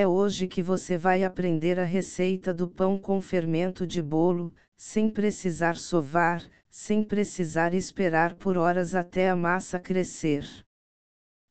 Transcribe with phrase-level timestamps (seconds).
[0.00, 5.10] É hoje que você vai aprender a receita do pão com fermento de bolo, sem
[5.10, 10.46] precisar sovar, sem precisar esperar por horas até a massa crescer.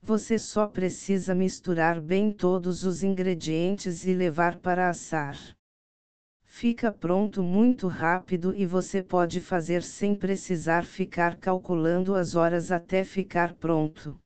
[0.02, 5.38] Você só precisa misturar bem todos os ingredientes e levar para assar.
[6.46, 13.04] Fica pronto muito rápido e você pode fazer sem precisar ficar calculando as horas até
[13.04, 14.18] ficar pronto.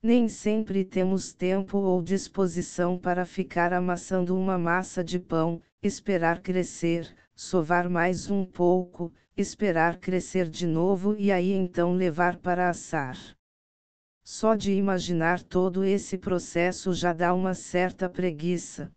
[0.00, 7.12] Nem sempre temos tempo ou disposição para ficar amassando uma massa de pão, esperar crescer,
[7.34, 13.18] sovar mais um pouco, esperar crescer de novo e aí então levar para assar.
[14.22, 18.92] Só de imaginar todo esse processo já dá uma certa preguiça.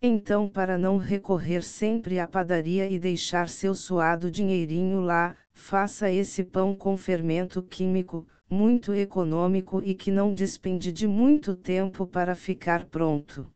[0.00, 6.44] Então, para não recorrer sempre à padaria e deixar seu suado dinheirinho lá, faça esse
[6.44, 12.84] pão com fermento químico, muito econômico e que não despende de muito tempo para ficar
[12.84, 13.50] pronto.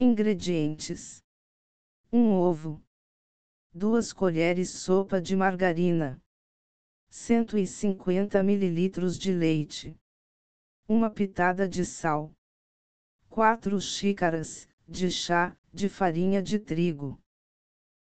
[0.00, 1.22] Ingredientes:
[2.10, 2.82] 1 ovo,
[3.72, 6.20] 2 colheres sopa de margarina,
[7.10, 9.96] 150 ml de leite,
[10.88, 12.32] uma pitada de sal,
[13.28, 17.20] 4 xícaras de chá de farinha de trigo,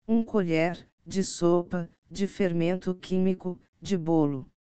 [0.07, 4.51] 1 colher de sopa de fermento químico de bolo.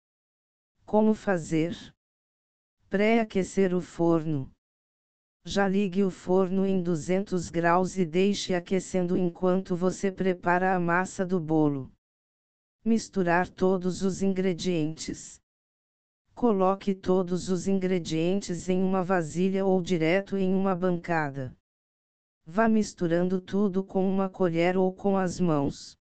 [0.85, 1.77] Como fazer?
[2.89, 4.51] Pré-aquecer o forno.
[5.45, 11.25] Já ligue o forno em 200 graus e deixe aquecendo enquanto você prepara a massa
[11.25, 11.91] do bolo.
[12.85, 15.41] Misturar todos os ingredientes.
[16.35, 21.57] Coloque todos os ingredientes em uma vasilha ou direto em uma bancada.
[22.47, 25.99] Vá misturando tudo com uma colher ou com as mãos.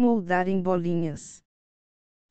[0.00, 1.42] Moldar em bolinhas.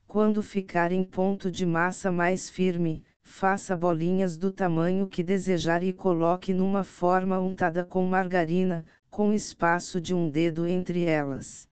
[0.08, 5.92] Quando ficar em ponto de massa mais firme, faça bolinhas do tamanho que desejar e
[5.92, 11.68] coloque numa forma untada com margarina, com espaço de um dedo entre elas.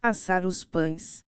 [0.00, 1.22] Assar os pães.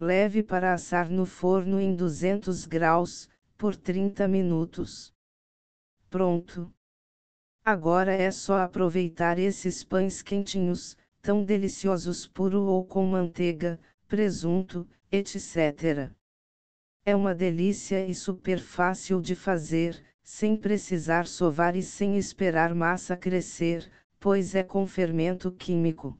[0.00, 5.14] Leve para assar no forno em 200 graus, por 30 minutos.
[6.10, 6.68] Pronto!
[7.64, 10.96] Agora é só aproveitar esses pães quentinhos,
[11.28, 16.10] tão deliciosos puro ou com manteiga, presunto, etc.
[17.04, 23.14] É uma delícia e super fácil de fazer, sem precisar sovar e sem esperar massa
[23.14, 26.18] crescer, pois é com fermento químico.